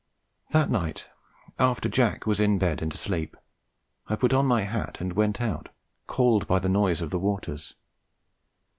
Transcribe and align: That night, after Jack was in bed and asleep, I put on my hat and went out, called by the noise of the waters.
That 0.49 0.71
night, 0.71 1.09
after 1.59 1.87
Jack 1.87 2.25
was 2.25 2.39
in 2.39 2.57
bed 2.57 2.81
and 2.81 2.91
asleep, 2.91 3.37
I 4.07 4.15
put 4.15 4.33
on 4.33 4.47
my 4.47 4.63
hat 4.63 4.97
and 4.99 5.13
went 5.13 5.39
out, 5.39 5.69
called 6.07 6.47
by 6.47 6.57
the 6.57 6.67
noise 6.69 7.01
of 7.01 7.11
the 7.11 7.19
waters. 7.19 7.75